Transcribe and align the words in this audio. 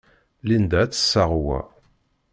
Linda 0.47 0.77
ad 0.81 0.89
d-tseɣ 0.91 1.31
wa. 1.43 1.59